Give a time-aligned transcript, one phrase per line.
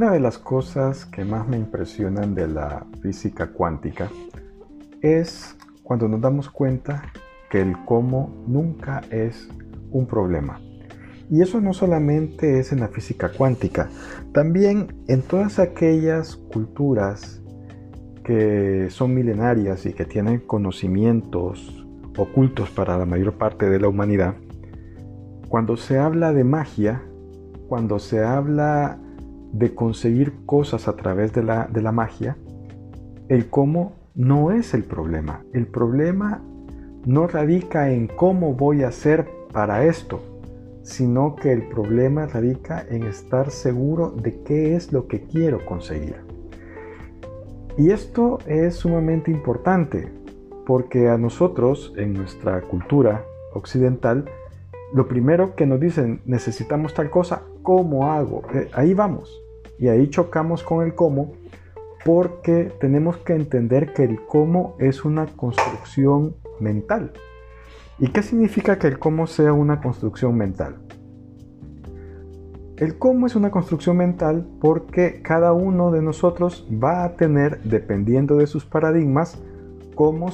[0.00, 4.08] Una de las cosas que más me impresionan de la física cuántica
[5.02, 7.12] es cuando nos damos cuenta
[7.50, 9.50] que el cómo nunca es
[9.90, 10.58] un problema.
[11.28, 13.90] Y eso no solamente es en la física cuántica,
[14.32, 17.42] también en todas aquellas culturas
[18.24, 24.34] que son milenarias y que tienen conocimientos ocultos para la mayor parte de la humanidad,
[25.50, 27.02] cuando se habla de magia,
[27.68, 28.98] cuando se habla
[29.52, 32.36] de conseguir cosas a través de la, de la magia,
[33.28, 35.42] el cómo no es el problema.
[35.52, 36.42] El problema
[37.06, 40.20] no radica en cómo voy a hacer para esto,
[40.82, 46.16] sino que el problema radica en estar seguro de qué es lo que quiero conseguir.
[47.76, 50.12] Y esto es sumamente importante
[50.66, 53.24] porque a nosotros en nuestra cultura
[53.54, 54.26] occidental,
[54.92, 58.42] lo primero que nos dicen, necesitamos tal cosa, ¿cómo hago?
[58.54, 59.42] Eh, ahí vamos.
[59.78, 61.32] Y ahí chocamos con el cómo
[62.04, 67.12] porque tenemos que entender que el cómo es una construcción mental.
[67.98, 70.76] ¿Y qué significa que el cómo sea una construcción mental?
[72.78, 78.36] El cómo es una construcción mental porque cada uno de nosotros va a tener, dependiendo
[78.36, 79.42] de sus paradigmas,
[79.94, 80.30] cómo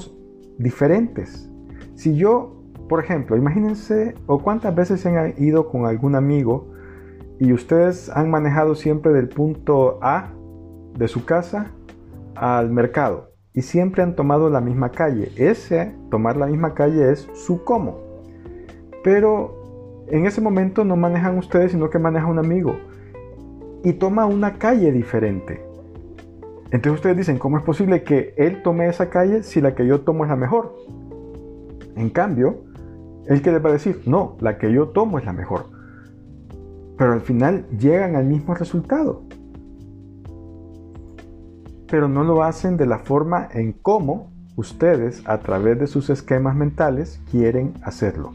[0.56, 1.50] diferentes.
[1.96, 6.68] Si yo, por ejemplo, imagínense, o cuántas veces se han ido con algún amigo
[7.38, 10.30] y ustedes han manejado siempre del punto A
[10.96, 11.70] de su casa
[12.34, 15.32] al mercado y siempre han tomado la misma calle.
[15.36, 17.98] Ese tomar la misma calle es su cómo.
[19.02, 22.76] Pero en ese momento no manejan ustedes, sino que maneja un amigo
[23.82, 25.64] y toma una calle diferente.
[26.70, 30.00] Entonces ustedes dicen, ¿cómo es posible que él tome esa calle si la que yo
[30.00, 30.74] tomo es la mejor?
[31.96, 32.64] En cambio,
[33.26, 35.75] él que le va a decir, no, la que yo tomo es la mejor.
[36.96, 39.22] Pero al final llegan al mismo resultado.
[41.88, 46.56] Pero no lo hacen de la forma en cómo ustedes, a través de sus esquemas
[46.56, 48.32] mentales, quieren hacerlo.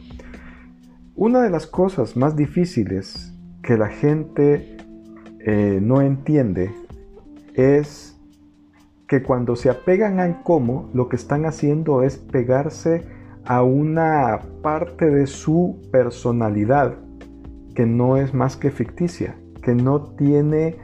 [1.15, 4.77] Una de las cosas más difíciles que la gente
[5.39, 6.71] eh, no entiende
[7.53, 8.17] es
[9.07, 13.03] que cuando se apegan al cómo, lo que están haciendo es pegarse
[13.43, 16.95] a una parte de su personalidad
[17.75, 20.77] que no es más que ficticia, que no tiene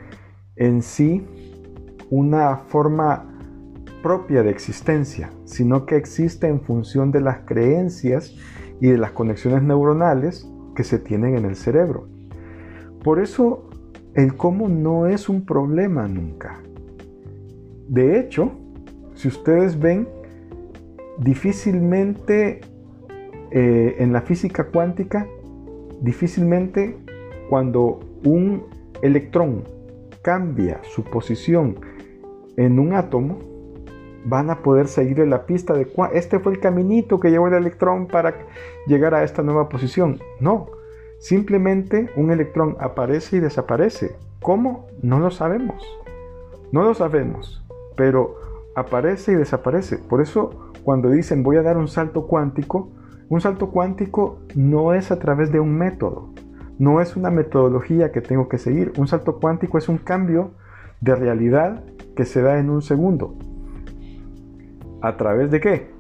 [0.56, 1.25] en sí
[2.09, 3.38] una forma
[4.02, 8.36] propia de existencia, sino que existe en función de las creencias
[8.80, 12.08] y de las conexiones neuronales que se tienen en el cerebro.
[13.04, 13.69] Por eso
[14.14, 16.62] el cómo no es un problema nunca.
[17.88, 18.52] De hecho,
[19.14, 20.08] si ustedes ven,
[21.19, 22.62] difícilmente
[23.52, 25.28] eh, en la física cuántica,
[26.02, 26.97] difícilmente
[27.50, 28.66] cuando un
[29.02, 29.63] electrón
[30.22, 31.80] cambia su posición
[32.58, 33.40] en un átomo,
[34.25, 37.53] van a poder seguir la pista de cuál este fue el caminito que llevó el
[37.53, 38.36] electrón para
[38.88, 40.19] llegar a esta nueva posición.
[40.40, 40.68] No,
[41.19, 44.16] simplemente un electrón aparece y desaparece.
[44.41, 44.88] ¿Cómo?
[45.02, 45.84] No lo sabemos.
[46.72, 47.63] No lo sabemos
[47.97, 48.36] pero
[48.75, 49.97] aparece y desaparece.
[49.97, 52.90] Por eso cuando dicen voy a dar un salto cuántico,
[53.29, 56.29] un salto cuántico no es a través de un método,
[56.79, 58.93] no es una metodología que tengo que seguir.
[58.97, 60.51] Un salto cuántico es un cambio
[61.01, 61.83] de realidad
[62.15, 63.35] que se da en un segundo.
[65.01, 65.91] ¿A través de qué?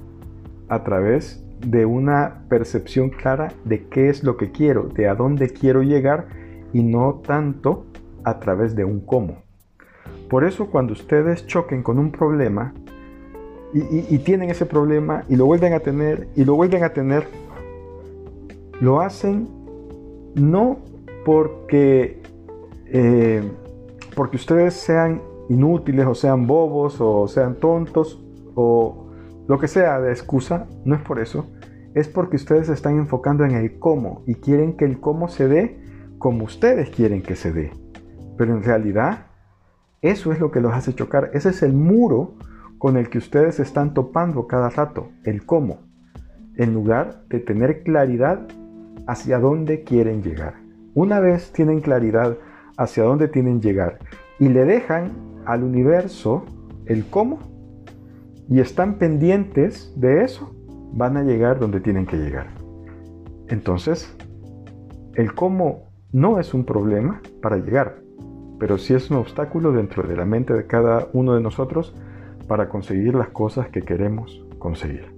[0.69, 5.49] A través de una percepción clara de qué es lo que quiero, de a dónde
[5.49, 6.27] quiero llegar
[6.73, 7.85] y no tanto
[8.23, 9.37] a través de un cómo.
[10.29, 12.73] Por eso cuando ustedes choquen con un problema
[13.73, 17.27] y, tienen ese problema y lo vuelven a tener y lo vuelven a tener,
[18.79, 19.47] lo hacen
[20.35, 20.79] no
[21.25, 22.21] porque,
[22.85, 23.43] eh,
[24.15, 28.23] porque ustedes sean inútiles o sean bobos o sean tontos
[28.55, 29.07] o
[29.47, 31.45] lo que sea de excusa, no es por eso,
[31.93, 35.47] es porque ustedes se están enfocando en el cómo y quieren que el cómo se
[35.47, 35.79] dé
[36.17, 37.71] como ustedes quieren que se dé.
[38.37, 39.27] Pero en realidad
[40.01, 41.31] eso es lo que los hace chocar.
[41.33, 42.35] Ese es el muro
[42.77, 45.79] con el que ustedes están topando cada rato, el cómo,
[46.55, 48.47] en lugar de tener claridad
[49.07, 50.55] hacia dónde quieren llegar.
[50.93, 52.37] Una vez tienen claridad
[52.77, 53.99] hacia dónde tienen llegar
[54.39, 55.11] y le dejan
[55.45, 56.45] al universo
[56.85, 57.39] el cómo
[58.49, 60.55] y están pendientes de eso,
[60.93, 62.47] van a llegar donde tienen que llegar.
[63.49, 64.15] Entonces,
[65.15, 67.97] el cómo no es un problema para llegar,
[68.59, 71.93] pero sí es un obstáculo dentro de la mente de cada uno de nosotros
[72.47, 75.16] para conseguir las cosas que queremos conseguir.